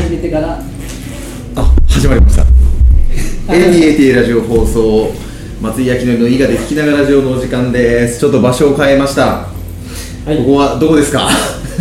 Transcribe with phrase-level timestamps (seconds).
[0.00, 0.58] 始めてから。
[1.56, 2.42] あ始まりました。
[3.52, 5.10] ATAT ラジオ放送
[5.60, 8.20] 松井明典の伊賀で聞きながらラジオのお時間です。
[8.20, 9.46] ちょっと場所を変えました、
[10.26, 10.36] はい。
[10.38, 11.28] ここはどこですか？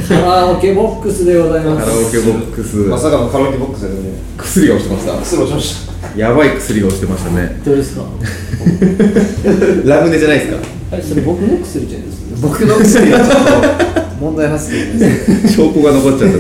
[0.08, 2.76] カラオケボックスでございカラますオケボックス。
[2.78, 4.12] まさかのカラオケボックスですね。
[4.38, 5.24] 薬が落ちてました。
[5.24, 6.18] 失礼しました。
[6.20, 7.62] やばい薬が落ちてましたね。
[7.64, 8.02] どうですか？
[9.86, 10.58] ラムネじゃないですか？
[10.96, 12.48] はいそれ僕の薬じゃないですか？
[12.48, 15.54] 僕の薬がちょっと問題発言です。
[15.56, 16.40] 証拠が残っちゃった。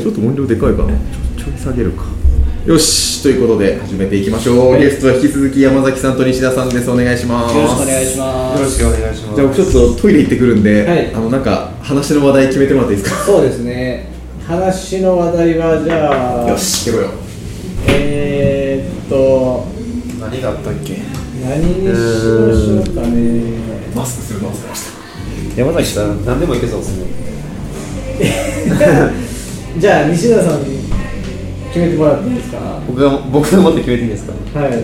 [0.00, 0.90] ちょっと音量でかいかな。
[0.90, 2.04] ちょちょい下げるか。
[2.64, 3.22] よし。
[3.22, 4.82] ということで始めていきましょう、はい。
[4.82, 6.88] ゲストは引き続き山崎さんと西田さんです。
[6.88, 7.56] お願いします。
[7.56, 8.24] よろしくお願いしま
[8.56, 9.34] よろすしくお願いします。
[9.34, 11.14] じゃあ僕ちょっとトイレ行ってくるんで、はい。
[11.14, 13.24] あのなんか話の話題決めてもらっていいですか？
[13.24, 14.12] そうですね。
[14.46, 17.10] 話の話題はじゃあよし行こうよ。
[17.88, 19.66] えー、っと
[20.20, 20.98] 何があったっけ？
[21.42, 23.16] 何にしましょうかね。
[23.94, 24.95] マスクするの忘れました
[25.56, 27.06] 山崎さん何でもいけそうですね。
[29.78, 30.78] じゃあ西田さんに
[31.72, 32.56] 決めてもらっていいですか？
[32.58, 34.32] は僕が僕が持って決めていいんですか？
[34.32, 34.34] い。
[34.54, 34.78] 何や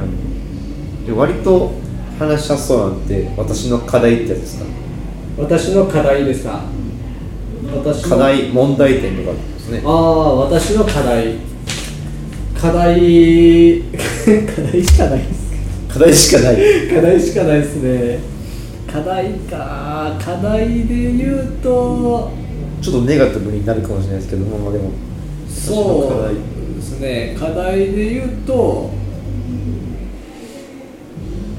[0.00, 0.06] ろ。
[1.06, 1.72] で割と
[2.18, 4.64] 話しやすそうなんて私の課題ってやつですか？
[5.38, 6.60] 私の課題ですか？
[7.74, 9.82] 私の課題問題点とかですね。
[9.84, 11.36] ああ私の課題。
[12.60, 13.82] 課題
[14.56, 15.37] 課題しかないです
[15.88, 16.56] 課題しかない。
[16.88, 18.20] 課題しかないですね。
[18.90, 20.16] 課題か。
[20.18, 22.30] 課題で言うと
[22.80, 24.90] ちょっとネガティブになるかもしれないですけどもまあでも。
[25.48, 27.36] そうですね。
[27.38, 28.90] 課題で言うと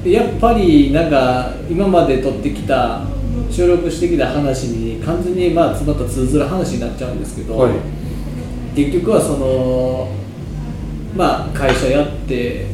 [0.04, 3.04] やっぱりなんか今まで撮ってきた
[3.50, 7.72] 収録してきた話に完全にまあまた通ずる話になっちゃうんですけど、はい。
[8.74, 10.08] 結局はその
[11.14, 12.66] まあ会社やって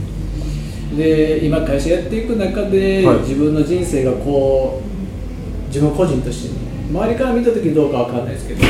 [0.97, 3.19] で今会社やっていく中で、はい。
[3.19, 8.65] 自分の人生がこう自分個人としてね周りから見た時どうかわかんないですけど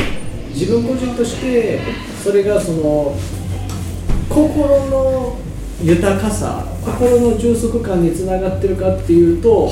[0.49, 1.79] 自分個人として
[2.23, 3.15] それがその
[4.29, 5.37] 心の
[5.83, 9.69] 豊かさ心の充足感につながってるかっていうと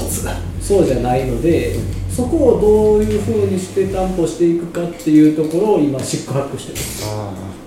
[0.62, 1.76] そうじゃないので
[2.10, 7.65] そこをどういうふうにして担保していくかっていうところを今シックハックしてます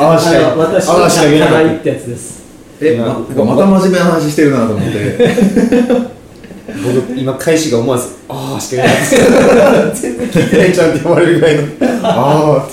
[0.00, 2.42] あああしあの私のああしか言えなかっ課題ってやつです
[2.80, 3.06] えま
[3.44, 5.18] また真面目な話してるなと思って。
[5.18, 6.10] た
[6.70, 11.62] 僕今開始が思わず「ああ」しか言えないです全然聞いてないじゃんってれるぐらいの
[12.04, 12.68] 「ああ」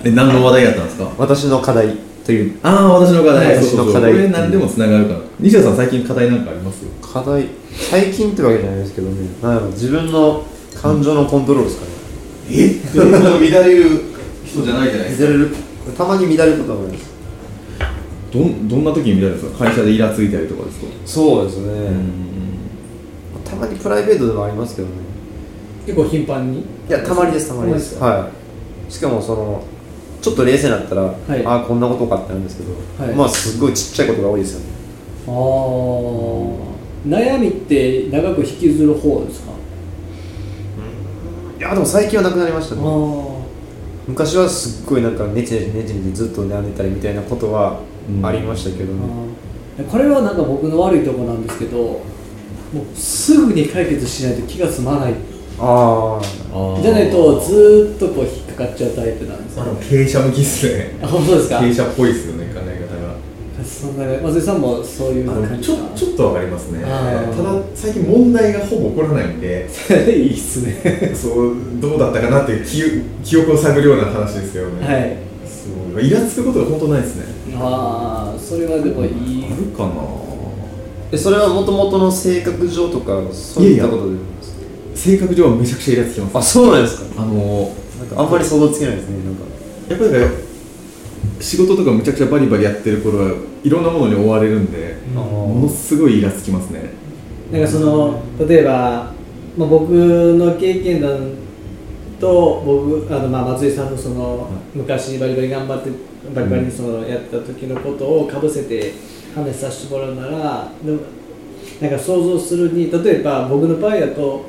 [0.04, 1.08] え何の話題やったんですか？
[1.18, 1.88] 私の課題
[2.24, 2.52] という。
[2.62, 4.12] ああ私の課題、私の課題。
[4.12, 5.18] これ何でもつながるから。
[5.40, 6.78] 西田さん最近課題なんかあります？
[7.02, 7.48] 課題。
[7.90, 9.14] 最近ってわけじゃないですけどね。
[9.74, 10.42] 自分の
[10.80, 11.90] 感情のコントロールですかね。
[12.50, 13.50] え？
[13.52, 14.00] 乱れる
[14.46, 15.50] 人じゃないじゃない乱れる？
[15.92, 17.14] たまに乱れることがあります。
[18.32, 19.64] どんどんな時に乱れるんですか？
[19.66, 20.86] 会社でイラついたりとかですか？
[21.06, 22.24] そうですね、うん
[23.44, 24.94] たまにプライベートでもありますけどね。
[25.86, 26.60] 結構頻繁に？
[26.60, 27.98] いやたまにですたまにです。
[27.98, 28.30] は
[28.88, 28.92] い。
[28.92, 29.62] しかもその
[30.22, 31.02] ちょっと冷静になったら、
[31.36, 31.46] い。
[31.46, 32.72] ああこんなことかってなるんですけど、
[33.04, 33.14] はい。
[33.14, 34.66] まあすごいちっちゃいことが多いですよね。
[35.28, 35.32] ああ
[37.06, 39.52] 悩みって長く引きずる方ですか？
[41.58, 42.80] いやでも最近はなくなりましたね。
[42.82, 42.84] あ
[44.06, 48.24] 昔はすっごいなんかネチネチネチネチずっと悩んでたりみたいなことはうん。
[48.26, 49.00] ありましたけどね、
[49.80, 52.02] あこれはなんか僕の悪いとこなんですけども
[52.92, 55.14] うすぐに解決しないと気が済まない。
[55.58, 56.20] あ
[56.52, 56.82] あー。
[56.82, 59.62] じゃないとずーっとこう引っかかっちゃうタイプなんですよ。
[59.62, 60.98] あの経営者向きっすね。
[61.00, 61.60] あ本当ですか？
[61.60, 62.52] 経営者っぽいっすよね
[63.84, 66.80] そんな松井さんもそういうあのちょちょっとわかりますね。
[66.80, 69.68] ただ最近問題がほぼ起こらないんで。
[70.08, 71.12] いいっすね。
[71.14, 72.82] そうどうだったかなっていう記
[73.22, 74.86] 記憶を探るような話ですよね。
[74.86, 75.16] はい。
[75.44, 77.24] そうイラつくことが本当ないですね。
[77.56, 79.44] ああそれはでもいい。
[79.52, 79.90] あるかな？
[81.12, 84.16] えそれはもともとの性格上とかそういったことで？
[84.94, 86.36] 性格上はめちゃくちゃイラつきます。
[86.38, 87.04] あそうなんですか。
[87.18, 87.34] あの
[87.98, 89.42] なんかあんまり想像つけないですねなんか。
[89.90, 90.53] やっぱりね
[91.40, 95.14] 仕事とかむちゃくちゃバリバリやってる頃はいろんなものに追われるんでうん。
[95.14, 96.90] ものすごいイラつきますね。
[97.52, 99.12] なんかその例えば、
[99.56, 101.32] まあ、僕の経験談
[102.20, 105.90] と僕あのまあ松井さんのその昔バリバリ頑張って
[106.34, 108.92] バリバリにそのやった時のことをかぶせて
[109.34, 111.00] 話させてもらうならでも
[111.80, 114.44] なんか想像するに例えば僕の場合だと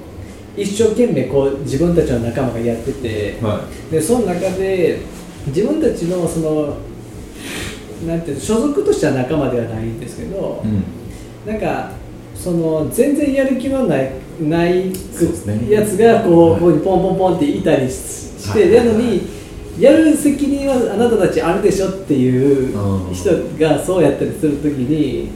[0.56, 5.00] 一生懸命こう自分たちの仲間がやっててはでその中で
[5.48, 6.78] 自分たちのその
[8.06, 10.84] なんていうの所属としては仲間ではないんですけど、い、うん、
[11.46, 11.92] なんか
[12.36, 14.12] その全然やる気のない
[14.42, 14.92] ない
[15.70, 16.60] やつがこう、はい。
[16.60, 18.86] ここにポンポンポンっていたりしして、はい。
[18.86, 19.22] なのに
[19.80, 23.14] やる責任はあなたたちあるでしょっていううん。
[23.14, 25.30] 人がそうやったりするときに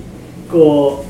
[0.51, 1.05] こ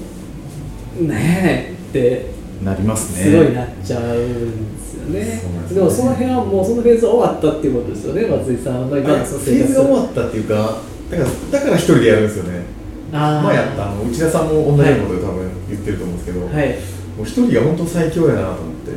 [1.00, 2.26] うねえって
[2.64, 3.24] なりますね。
[3.24, 4.69] すごいなっちゃうん
[5.10, 5.42] ね。
[5.74, 12.64] でもその辺はもうそのフェーズ終わったっていうことですよね松井さんの今のフェーズが終わったっていうかだからだから一人でやるんですよね。
[13.12, 13.42] あー。
[13.42, 16.78] 前やったあの内田さんも同じようなことで多分言ってると思うんですけど、はい。
[17.18, 18.92] もう一人が本当最強やなと思って、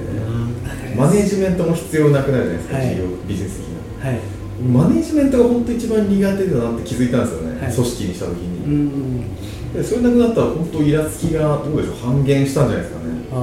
[0.97, 2.89] マネージメントも必要なくなるじゃないですか、はい。
[2.89, 3.67] 事業ビジネス的
[4.05, 4.11] な。
[4.11, 4.21] はい。
[4.63, 7.75] マネージメントが本当一番苦手だなって気づいたんですよね、はい。
[7.75, 9.25] 組織にした時うに、ん
[9.75, 13.13] でそれなくなったら本当イラつきがどうでしょう半減したんじゃないですかね。
[13.33, 13.35] あ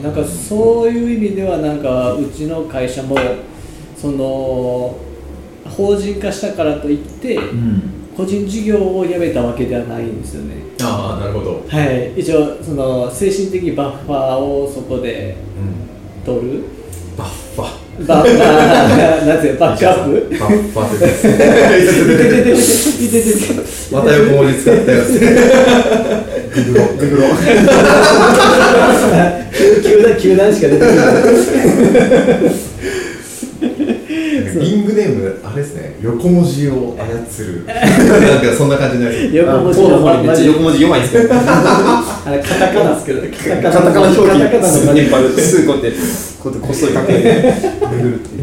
[0.00, 3.16] ーなんかそういう意味ではなんかうちの会社も
[3.96, 4.96] その
[5.68, 8.02] 法人化したからといってん。
[8.14, 10.56] 個人事業をやめたわけではないんですよね。
[10.82, 12.20] ああなるほど、はい。
[12.20, 15.36] 一応その精神的バッファーをそこで
[16.24, 16.64] 取る。
[17.16, 17.41] バッファ
[18.06, 20.38] バッファー なんてバックアップ？
[20.38, 22.72] バッファってです。
[23.92, 25.02] また横文字使ったよ
[26.54, 27.28] ググロググロ
[29.82, 32.71] 球団球団しか出てこない
[34.94, 37.64] グネームあれですね横文字を操る。
[37.66, 39.80] なんかそんな感じになる横文字
[40.26, 41.34] めっちゃ横文字弱いんですけどカ
[42.26, 43.22] あれカタカナですけど。
[43.22, 43.28] ね
[43.62, 45.62] カタカナ表記カタカナのす何げえバルす。
[45.62, 45.98] ぐこうやって
[46.42, 47.20] こうやってこっそりかけて
[47.90, 48.42] ググるっていう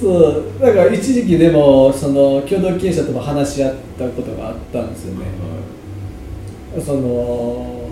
[0.00, 5.26] そうだから一時期でもその共同経営者とも話し合ったことがあったんですよね、
[6.84, 7.88] その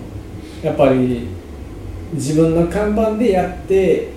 [0.61, 1.27] やっぱり
[2.13, 4.09] 自分の看板でやって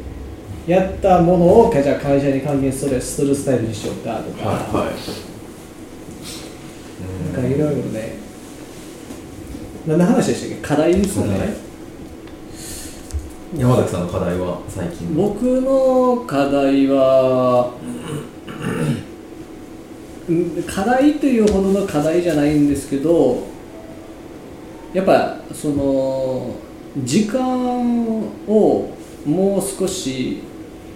[0.66, 4.94] やったものをじゃあ会社に還元するするスタイルにしようかとか、はい
[7.32, 8.16] なんかいろいろね。
[9.86, 10.66] 何の話でしたっけ？
[10.66, 11.54] 課題ですよね、
[13.56, 15.14] 山崎さんの課題は最近。
[15.14, 17.72] 僕の課題は
[20.28, 23.46] うん課題というほどの課題じゃないんですけど
[24.92, 26.56] やっぱその
[27.04, 27.38] 時間
[28.48, 28.90] を
[29.24, 30.42] もう少し、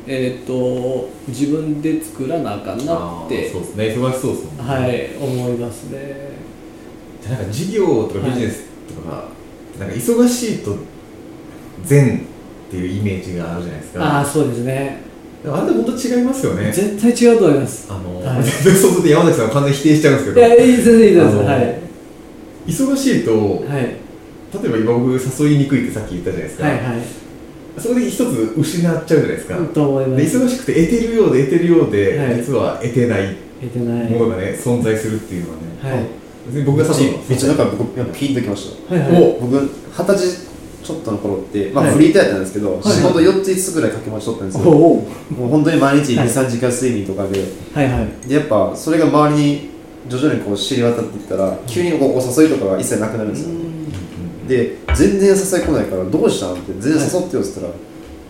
[0.06, 3.84] えー、と自分で作らなあかんなってそうですね。
[3.96, 4.62] 忙しそうですもんね。
[4.62, 6.30] はい思いますね。
[7.28, 8.64] なんか事業とかビジネス
[8.94, 9.24] とか、
[9.78, 10.76] なんか忙しいと
[11.84, 12.26] 善
[12.68, 14.04] っていうイメージがあるじゃないですか。
[14.04, 15.02] ああそうですね。
[15.44, 16.70] あれで本当違いますよね。
[16.72, 17.86] 絶対違うと思います。
[17.90, 18.44] あの、はい。
[18.44, 20.46] そうすると山崎さんは完全に否定しちゃうんですいけど。
[20.46, 21.14] やいい全然いい。
[21.14, 21.78] ですはい。
[22.66, 24.10] 忙しいとはい。
[24.52, 26.84] 例えば今僕誘いにくいってさっき言ったじゃないですか、はいはい
[27.80, 32.36] そこで一つ失っちゃうじゃないですか、と思いまです忙しくて得てるようで得てるようで、はい。
[32.36, 33.36] 実は得てない。
[33.60, 34.10] 得てない。
[34.10, 35.56] ものがね存在するっていうのは
[35.92, 36.06] ね、はい。
[36.46, 38.94] 別に僕が誘うのめっちゃなんか僕やっぱ聞いてきました。
[38.94, 39.22] はいはい。
[39.22, 40.50] お僕二十歳
[40.82, 41.94] ちょっとの頃って、まあ、はい。
[41.94, 42.88] フリーターやったんですけど、い。
[42.88, 44.96] 仕事4つ5つぐらい掛け持ちとったんですよ、おお
[45.30, 46.28] もう本当に毎日はい。
[46.28, 47.44] 23時間睡眠とかで,、
[47.74, 48.28] はいはい。
[48.28, 49.70] でやっぱそれが周りに
[50.08, 53.50] 徐々にこう知り渡っていったら急にこうお誘いとかが一切なくなるんですよ、
[54.50, 57.68] で全然誘い来ないからどうしたんって全然誘ってよって言ったら、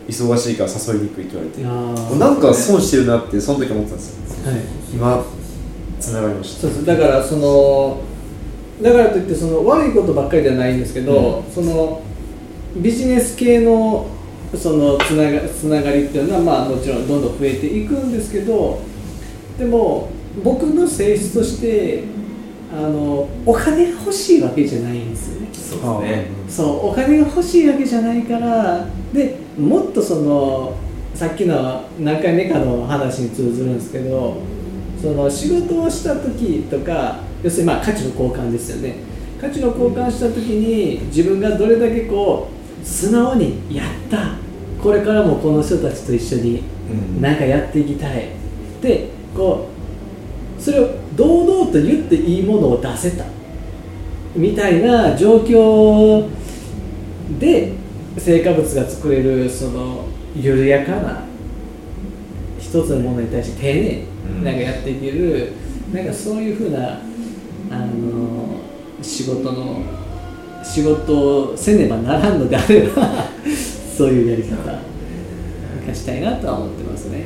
[0.07, 2.19] 忙しいから誘いにくいって言われて。
[2.19, 4.51] なんか損してるなってその時思ったんですよ。
[4.53, 4.61] はい。
[4.93, 5.25] 今
[5.99, 6.61] つながりました。
[6.63, 6.85] そうです。
[6.85, 8.03] だからその
[8.83, 12.03] だからといってその悪いことばっかりではないんですけど、その
[12.77, 14.07] ビジネス系の
[14.55, 18.81] そのつながつながりっていうのはまあもちろんどんどん増えていくんですけど
[19.59, 20.11] でも
[20.43, 22.05] 僕の性質として
[22.73, 25.49] あのお金が欲しいわけじゃないんですよね。
[25.53, 26.31] そうですね。
[26.49, 30.77] そうお金が欲しいわけじゃないからでもっとその
[31.15, 34.37] さっきの何回目かの話に通ずるんですけど
[35.01, 38.97] その仕事をした時とか要するにまあ価値の交換ですよね。
[39.41, 42.49] 価値の交換した時に自分がどれだけこ
[42.83, 44.35] う素直にやった
[44.83, 47.23] これからもこの人たちと一緒にうん。
[47.23, 48.29] なんかやっていきたい。
[48.81, 49.69] でこ
[50.59, 53.27] うそれを堂々と言っていいものを出せた。
[54.35, 56.27] みたいな状況
[57.39, 57.75] で
[58.17, 61.25] 成果物が作れるその緩やかな
[62.59, 65.53] 一つのものに対して丁寧なんかやっていける、
[65.93, 67.01] なんかそういうふうな
[67.71, 68.61] あの
[69.03, 69.83] 仕事の
[70.65, 73.27] 仕事をせねばならんのであれば
[73.95, 74.57] そういうやり方
[75.83, 77.25] 生かしたいなとは思ってますね。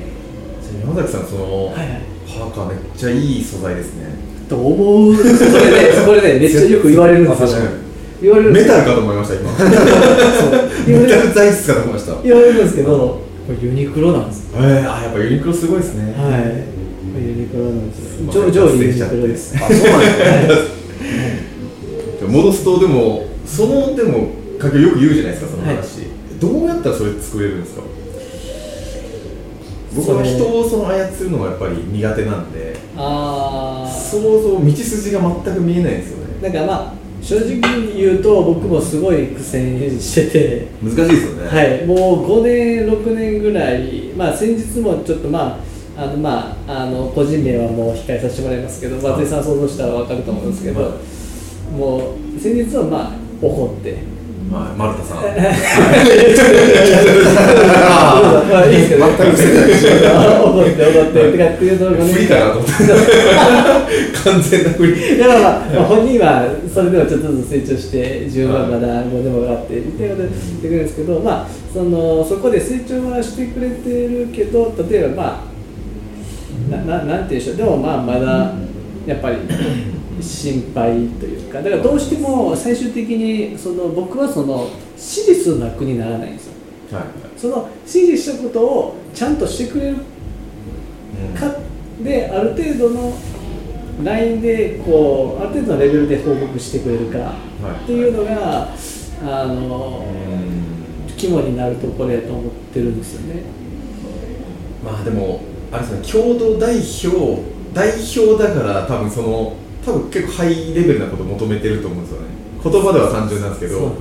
[0.80, 4.07] 山崎さんその、はいはいパーカーめっちゃいい素材ですね。
[4.49, 5.16] と思う。
[5.16, 7.49] それね それねめっちゃよく言われるんですよ。
[8.23, 9.50] 言われるメタルかと思いました今。
[11.00, 12.12] メタル材質かと思いました。
[12.12, 12.90] え言われるんですけど
[13.47, 16.14] これユニクロなんですー、あやっぱユニクロすごいですね。
[16.16, 17.23] はい。
[17.23, 18.00] ユニクロなんです
[18.38, 19.54] 上上位ユニクロです。
[19.57, 20.07] あそうなんで
[20.54, 20.69] す
[22.23, 24.28] ね戻すとでもそのでも
[24.59, 25.81] かけよく言うじゃないですかその話、はい。
[26.40, 27.83] どうやったらそれ作れるんですか？
[29.94, 36.42] 僕は人をその操るのがやっぱり苦手なんでああ想像道筋が全く見えないんですよね。
[36.42, 40.68] だからまあ正直に言うと僕もすごい苦戦してて。
[40.82, 41.48] 難しいですよね。
[41.48, 45.58] はい、もう5年、6年ぐらい、まあ、先日もちょっと、ま
[45.96, 50.90] ああのまあ、あの個人名はもう控えさせてもらいますけど、松井さん想像したら分かると思うんですけど、は
[51.78, 53.96] もう先日は、まあ、怒って、
[54.52, 55.16] はい丸田さん。
[58.50, 59.68] まあいいですけど、全く癖ない
[60.38, 62.74] 怒って、怒って、とかっていうのが不利かなと思って
[64.24, 75.54] 完全な不利いやまあ本人はそれでもちょっとずつ成長して自分はまだ5でも上がってみたいなことで言ってくれるんですけど、まあ、そのそこで成長はしてくれてるけど例えばまあ
[76.70, 78.52] なななんていうんでしょうでもまあまだ
[79.06, 79.38] やっぱり
[80.25, 86.52] 心配というかだからどうしても最終的にその僕はその私立の楽にならないんですよ。
[86.93, 87.04] はい
[87.37, 89.97] その指示したことをちゃんとしてくれる
[91.38, 91.57] か
[92.02, 93.12] である程度の
[94.02, 97.35] ラインでこうある程度のレベルで報告してくれるか
[97.85, 98.69] っていうのが
[99.23, 100.07] あの
[101.16, 103.43] 肝になるところやと思ってるんですよね。
[104.83, 105.40] まあでも
[105.71, 112.26] あれですね共同代表代表だから多分その多分結構ハイレベルなことを求めてると思うんですよね。
[112.62, 113.93] 言葉では単純なんですけど。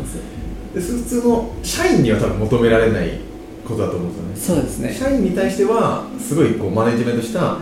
[0.73, 3.19] で普通の社員には多分求められない
[3.67, 4.61] ことだと思うんですよね。
[4.61, 4.93] そうですね。
[4.93, 7.57] 社員に対してはすごいこうマネジメントした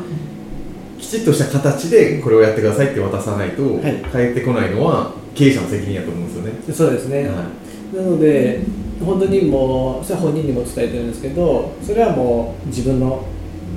[0.99, 3.95] きちっとした形でこれをやってくださいって渡さないとはい。
[4.11, 7.45] 返ってこないのは経営者の責任やと思うんですよね、そうですね、は
[7.93, 8.61] なので
[9.03, 13.25] 本当にもうそれは本人にも伝えてるんですけどそれはもう自分の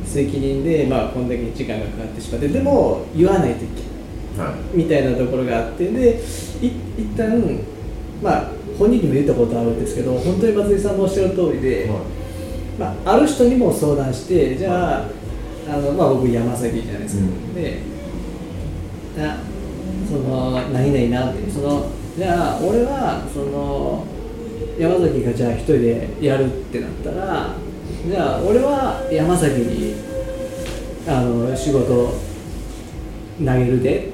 [0.04, 3.93] 責任で、まあ、こんだけ時間がかかってしまってでも言わないといけない
[4.72, 6.20] みたいなところがあってで
[6.60, 6.66] い
[6.98, 7.40] 一旦
[8.22, 11.90] まあ本人にも言ったことあるんですけど本当に松井さんのおっしゃる通りで、
[12.78, 15.08] まあ、ある人にも相談してじゃあ
[15.68, 17.54] あの、まあ、僕山崎じゃないですか、うん。
[17.54, 17.82] で
[19.18, 19.38] あ
[20.08, 21.86] その何々なってその
[22.16, 24.06] じゃあ俺はその
[24.78, 27.54] 山崎がじゃあ一人でやるってなったら
[28.06, 29.94] じゃあ俺は山崎に
[31.06, 32.14] あの仕事
[33.38, 34.13] 投げるで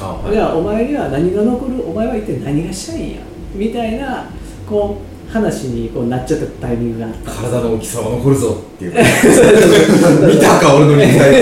[0.00, 0.32] あはい。
[0.32, 1.82] じゃあお前には何が残る？
[1.88, 3.20] お前は一体何がしたいんや？
[3.54, 4.26] みたいな
[4.68, 8.56] こう話にこうなっちゃったタイミングがあった体の大きさは残るぞ。
[8.76, 8.92] っていう。
[10.34, 11.32] 見たか俺の肉体。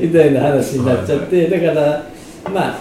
[0.00, 2.06] みたいな話になっちゃって、だから
[2.52, 2.78] まあ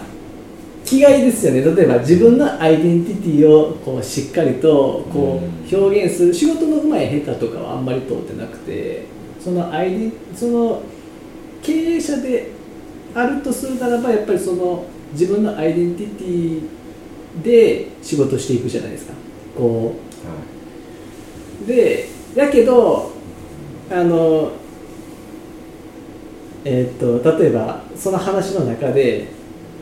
[0.86, 1.62] 気概ですよね。
[1.62, 5.42] 例えば自分のアイデンティティをこうしっかりとこ
[5.72, 6.34] う表現する。
[6.34, 9.06] 仕事の上手い下手とかはあんまり通ってなくて
[9.44, 10.82] そのアイデンその
[11.64, 12.52] 経営者で
[13.16, 16.62] あるとするならばやっぱりその自分のアイデンティティ
[17.44, 19.14] で仕事していくじゃないですか。
[19.58, 19.96] こ
[21.64, 21.68] う。
[21.68, 23.12] でだけど
[23.90, 24.52] あの
[26.66, 29.28] えーっと例えばその話の中で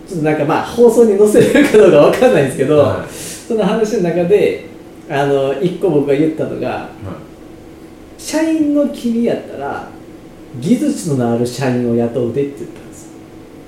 [0.08, 3.10] ちょっとなんかまあ放送に載せれるかどうかわかんないんですけど、はい。
[3.12, 4.66] その話の中で
[5.10, 6.90] あの一個僕が言ったのが
[8.18, 9.90] 社員の君やったら
[10.60, 12.83] 技術のある社員を雇うでって言った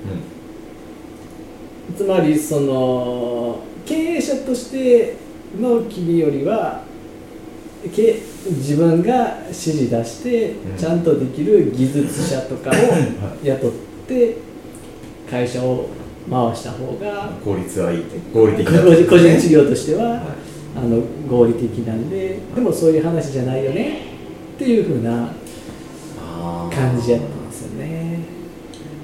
[0.06, 1.92] ん。
[1.92, 5.16] ですつまりその経営者として
[5.58, 6.82] の君よりは
[7.94, 10.76] け自分が指示出してうん。
[10.76, 12.74] ちゃんとできる技術者とかを
[13.42, 13.72] 雇っ
[14.08, 14.36] て
[15.30, 15.88] 会社を
[16.30, 20.20] 回した方が効率はいい合理的個だ人個人事業としては、はい。
[20.76, 24.00] あの合理的なんででもそういう話じゃないよね
[24.56, 25.32] っていうふうな
[26.70, 27.35] 感じやった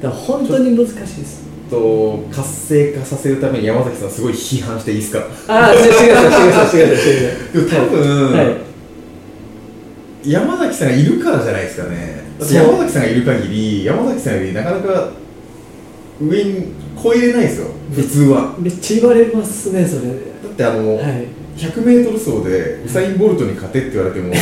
[0.02, 1.42] だから本当に難しいです。
[1.71, 5.25] と活性化させるために山崎さんすごい批判していいですか？
[5.49, 7.71] ああ違う違う違う違う違う違う。
[7.71, 8.42] 多分、は
[10.25, 10.30] い。
[10.30, 12.23] 山崎さんがいるからじゃないですかね。
[12.40, 15.11] 山崎さんがいる限り山崎さんよりなかなか
[16.21, 17.68] 上に超えれないですよ。
[17.94, 18.54] 普通は。
[18.59, 20.09] めっちゃ言われますねそれ。
[20.09, 20.14] だ
[20.49, 21.26] ってあの、はい。
[21.56, 24.40] 100m 走でウサイン・ボルトに勝てって言われても 100m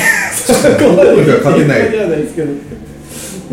[1.28, 1.90] は勝てない。
[1.90, 2.48] じゃないですけど。
[2.48, 2.52] だ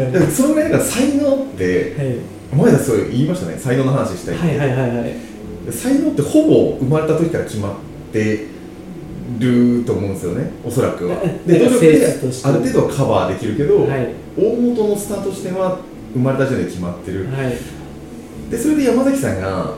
[0.06, 2.16] からそのぐらいだから才能ってはい。
[2.56, 3.58] 前田そう言いましたね。
[3.58, 5.16] 才能の話したいって、はいはいはいはい。
[5.72, 7.74] 才能ってほぼ生まれた時から決まっ
[8.14, 8.46] て
[9.40, 10.52] ると思うんですよね。
[10.64, 11.18] おそらくは。
[11.46, 12.08] で努力で
[12.44, 14.14] ある程度はカバーできるけど、はい。
[14.38, 15.80] 大元のスタート地点は
[16.14, 17.58] 生まれた時点で決まってる、はい。
[18.50, 19.74] でそれで山崎さんが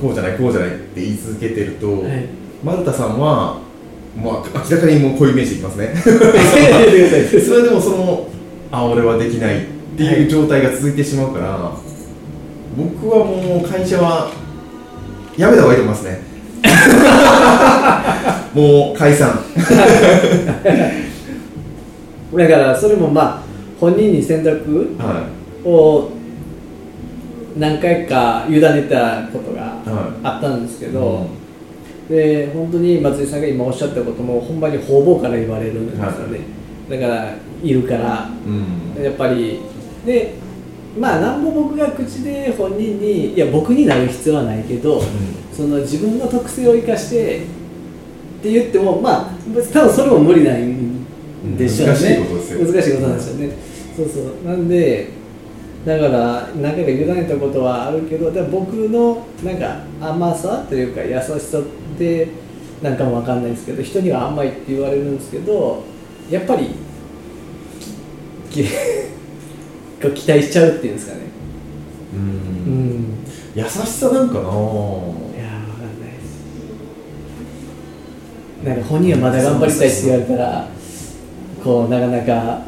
[0.00, 2.26] こうじゃないこうじゃないって言い続けてると、はい。
[2.64, 3.60] 丸田さんは、
[4.16, 5.94] まあ、明らかにもうこういうイメージいきますね。
[5.96, 6.08] そ
[7.54, 8.29] れでもその
[8.72, 11.72] あ俺はできないっていう状態が続いてしまうから、
[12.76, 14.30] 僕はもう会社は
[15.36, 16.20] やめた方がいいと思いますね。
[18.54, 19.38] もう解散。
[22.36, 23.42] だからそれもまあ
[23.80, 25.24] 本人に選択は
[25.64, 26.10] を
[27.58, 31.26] 何回か委ねたことがはあったんですけど、
[32.08, 36.40] で本当に松井さんが今おっしゃったこともほんまに方々から言われるんですよね、
[36.90, 39.02] だからいるからうん。
[39.02, 39.60] やっぱり。
[40.04, 40.34] で
[40.98, 45.00] まあなんぼ僕が口で本人にいや僕になる必要はないけど、
[45.52, 47.40] その自分の特性を生かしてっ
[48.42, 49.30] て言ってもまあ
[49.72, 51.94] 多分それも無理なんでしょうね。
[51.94, 52.72] 難しいことですよ。
[52.72, 53.56] 難しいことなんですよね、
[53.96, 54.48] そうそう。
[54.48, 55.08] なんで
[55.86, 61.62] だから何回か委ねたことはあるけどでも僕のなんか甘さというか優しさっ
[61.96, 62.28] て
[62.82, 65.84] なんかも分かんないですけど人には甘いって言われるんですけど
[66.30, 66.68] やっぱり
[68.50, 68.68] きき
[70.00, 71.20] こう期待しちゃうっていうんですかね。
[72.14, 72.22] ううん。
[73.00, 74.60] ん優しさなんかないやーわかん
[76.00, 76.20] ないで
[78.62, 78.64] す。
[78.64, 80.68] なんか本人はまだ頑張りたいって言われたら
[81.62, 82.62] こうなかなか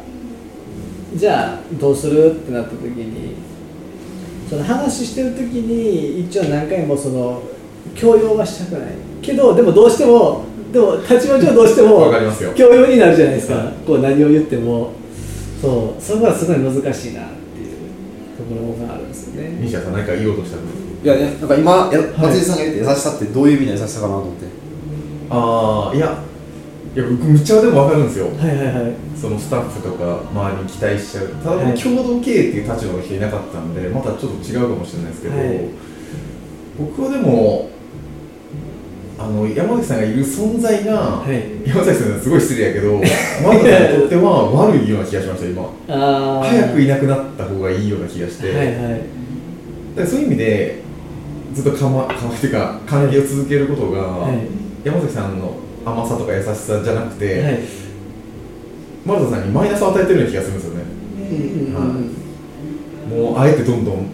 [1.15, 3.35] じゃあどうするってなった時に
[4.49, 7.41] その話してる時に一応何回もその
[7.95, 8.89] 強要はしたくない。
[9.21, 10.43] けどでもどうしても
[10.73, 12.51] でも立場上どうしてもわかりますよ。
[12.55, 13.73] 強要になるじゃないですか、はい。
[13.85, 14.91] こう何を言っても。
[15.61, 16.01] そう。
[16.01, 17.75] そこはすごい難しいなっていう
[18.35, 19.57] ところがあるんですよね。
[19.61, 20.63] 西田さん何か言おうとしたの？
[21.03, 24.45] いやいやなんか今や松井さんが言って優しさってどういう意味の優しさかなと思って。
[25.29, 26.23] ああいや
[26.95, 28.25] いや僕むっちゃでも分かるんですよ。
[28.25, 28.93] はいはいはい。
[29.15, 31.27] そのスタッフとか周りに期待しちゃう。
[31.43, 31.77] ただはい。
[31.77, 35.69] 共同経営っていう立場の人いなかったんでまたちょっと違うかもしれないですけど、はい。
[36.79, 37.69] 僕はでも
[39.17, 41.67] あの山崎さんがいる存在が、はい。
[41.67, 45.69] 山崎さんすごい失礼やけど山崎さんにとっては悪いような気がしました今。
[45.87, 48.75] 早くいなくなった方がいいような気がして、はいはい。
[48.75, 49.01] だか
[49.97, 50.81] らそういう意味で
[51.53, 54.37] ずっとかまかまっていうか関係を続けることが、はい。
[54.83, 55.55] 山崎さんの
[55.85, 57.59] 甘さとか優しさじゃなくて、はい。
[59.05, 60.83] 丸田さんにマイナスを与えてるような気がするんですよね。
[61.17, 62.23] うんうんうん
[63.03, 64.07] もうあえてどんどん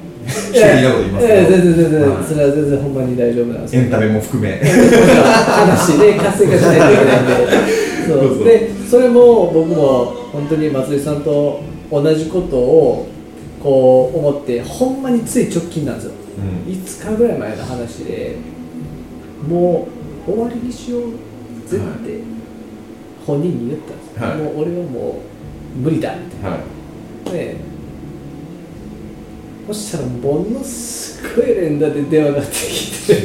[0.49, 2.23] 否定的なこと言いますいやいや全然全然、はい。
[2.23, 3.75] それは全然ほんまに大丈夫なんです。
[3.77, 4.59] エンタメも含め。
[4.59, 8.07] 話で活性化しないといけないんで。
[8.07, 8.43] そう。
[8.43, 13.07] でそれも僕も本当に松井さんと同じことを
[13.61, 16.11] こう思ってほんまについ直近なんですよ。
[16.65, 16.71] うん。
[16.71, 18.37] 5日ぐらい前の話で
[19.47, 19.87] も
[20.27, 21.01] う終わりにしよう
[21.67, 22.21] ぜって
[23.25, 24.07] 本人に言ったんです。
[24.15, 24.37] よ、はい。
[24.37, 25.21] もう俺はも
[25.75, 27.31] う無理だみたいなはい。
[27.31, 27.55] で
[29.69, 33.21] そしたらものすごい連打で電話がかかってきて。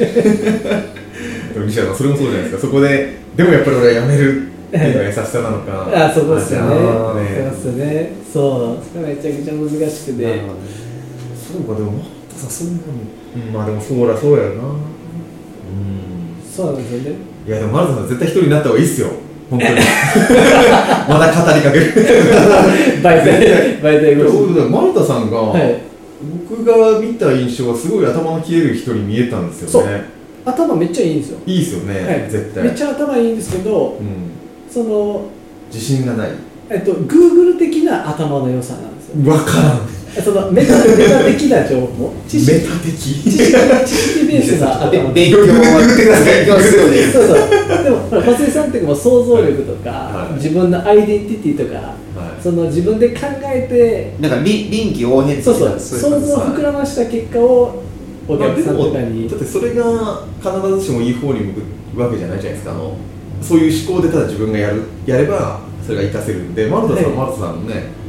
[1.54, 2.61] でも西田さんそれもそうじゃないですか。
[2.61, 5.88] そこででもやっぱり俺はやめるっていうのが優しさなのか。
[6.07, 6.76] あそこですよね。
[6.76, 8.12] そうねですよね。
[8.30, 8.98] そう。
[9.00, 10.22] めちゃくちゃ難しくて。
[10.22, 10.61] なるほどね
[11.35, 14.62] そうかでもさそんなに、うん、まあでもそうだそうやろな。
[14.64, 14.76] うん。
[16.44, 17.16] そうなんですよね。
[17.46, 19.09] いやでも丸田さん絶対一人になった方がいいっすよ。
[19.48, 19.74] 本当に。
[21.09, 21.87] まだ語りかける。
[23.00, 25.93] 媒体媒体越しそうだ丸田さんが、はい
[26.48, 30.04] 僕が見た印象はすごい頭の切れる人に見えたんですよね。
[30.44, 32.64] 頭めっちゃいいんですよ、いいっすよね、はい、絶対。
[32.64, 34.30] めっちゃ頭いいんですけどうん、
[34.70, 35.26] その
[35.72, 36.30] 自信がない
[36.70, 39.16] えっと Google 的な頭の良さなんですよ。
[39.22, 39.81] 分からん。
[40.22, 42.12] そのメタメタ的な情報？
[42.29, 42.53] 知識？
[42.53, 42.92] メタ的？
[42.94, 43.53] 知識
[43.85, 45.44] 知識ベースな頭の勉強は
[46.24, 47.12] 勉強するよね。
[47.12, 47.85] そうそう。
[47.85, 50.35] でもほら松井さんってもう想像力とか、はい。
[50.35, 51.81] 自分のアイデンティティとか、
[52.18, 52.42] はい。
[52.42, 55.68] その自分で考えてなんか臨臨機応変的そうそう。
[55.70, 57.83] な想いう像を膨らました結果を
[58.29, 61.61] お客さんとかに、だってそれが必ずしもいい方に向
[61.94, 62.70] くわけじゃないじゃないですか。
[62.70, 62.96] あの
[63.42, 68.04] そういう思考でただ自分がやるやればそれが活かせるんで丸田さん、はい丸田さんのね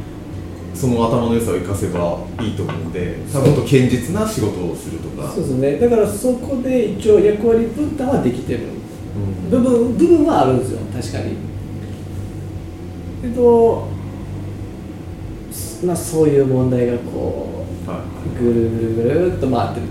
[0.74, 5.30] その頭の良さを生かせばいいと思うので多分もっと堅実な仕事をするとか。
[5.30, 5.78] そうですね。
[5.78, 8.60] だからそこで一応役割分担はできてる。
[9.16, 9.50] うん。
[9.50, 10.80] 部分部分はあるんですよ。
[10.92, 11.36] 確かに。
[13.22, 13.88] けど
[15.84, 18.04] まあそういう問題がこは
[18.38, 19.86] うぐるぐるぐるっと回ってる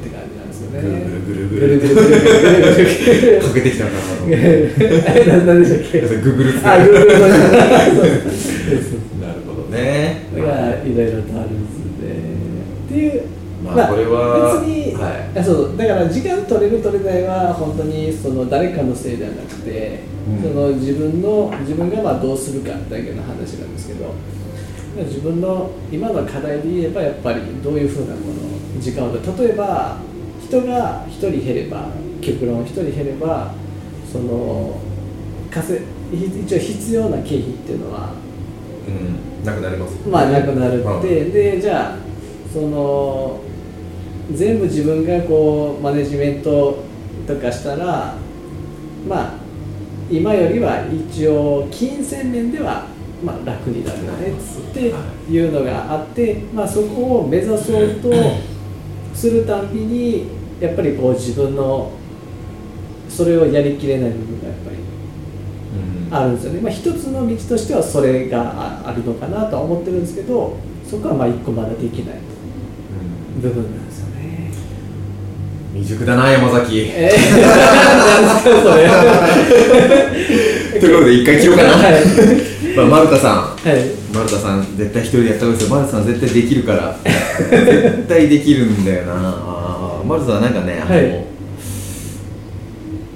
[0.82, 3.92] ねぐるぐるぐるぐるぐるぐるかけてきたな
[4.28, 7.28] えななんでしたっけググルあ、ググルな
[9.34, 12.06] るほどねだからいろいろとあるんですね。
[12.86, 13.28] っていう、
[13.64, 20.00] まあこれは別に、はいあそうだから時間取れる取れないは本当にその誰かのせいではなくて、
[20.42, 24.14] その自分の自分がまあどうするかだけの話なんですけど。
[24.98, 29.98] 自分の今の課題で言えばやっぱりどういうふうなこの時間を例えば
[30.62, 31.90] 人が1人減れば
[32.22, 33.54] 極論1人減れば
[34.12, 34.80] その
[35.52, 38.14] 稼一応必要な経費っていうのは
[38.88, 41.98] うんなくなりますまあなくなるはいって、でじゃあ
[42.54, 43.42] その
[44.32, 46.84] 全部自分がこうマネジメント
[47.28, 48.16] とかしたら
[49.08, 49.34] まあ
[50.10, 52.86] 今よりは一応金銭面では
[53.24, 54.94] まあ楽になるよねって
[55.32, 58.12] いうのがあって、まあ、そこを目指そうと
[59.14, 61.92] するたんびにやっぱりこう自分の
[63.10, 66.14] それをやりきれない部分がやっぱりうん。
[66.14, 70.58] あるんですよね、まあ、一つの道としてはそれがああるのかなとは思ってるんですけど
[70.90, 72.20] そこはまあ一個まだできない
[73.42, 74.50] 部分なんですよね。
[75.74, 76.90] 未熟だな山崎。
[76.90, 78.88] えー、なんですかそれ。
[80.80, 82.04] ということで一回切ろうかな、はい。
[82.78, 83.36] まあ、丸田さん。
[83.36, 84.06] はい。
[84.14, 85.76] 丸田さん絶対一人でやった方がいいですよ。
[85.76, 86.98] 丸田さん絶対できるから。
[87.04, 89.55] 絶対できるんだよな
[90.06, 91.26] あー丸田さんはなんかねあの、はい。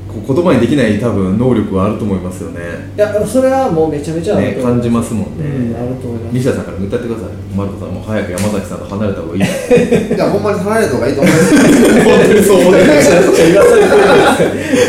[0.09, 2.59] こう言葉にできない多分能力はあると思いますよね。
[2.97, 6.33] いやそれはもうめちゃめちゃあるね感じますもんね、うんあると思います。
[6.33, 7.29] 西田さんから歌ってください。
[7.55, 9.41] 丸田さんもう早く山崎さんと離れた方がいい。
[9.45, 11.55] いやほんまに離れた方がいいと思います。
[11.55, 14.33] 本当にそう思ってめちゃくちゃ言わされてるじゃない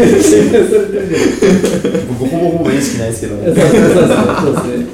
[0.08, 4.88] ですか言わされてるじゃないですか僕ほぼほぼ意識ないですけどそうですね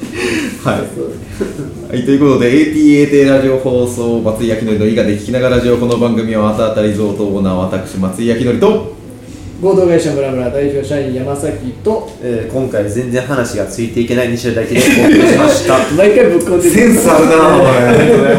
[0.63, 8.93] はいはい、ということで ATAT ラジオ放送松井明則の伊賀で聞きながらラジオこの番組はあたあたリゾートオーナー私松井明則と
[9.61, 15.77] 合同会社ムラムラ代表社員山崎とえー今回全然話がついていけない西田大輝でお送りしました。
[15.95, 16.75] 毎回ぶっ込んでる。
[16.75, 18.35] センスあるなお前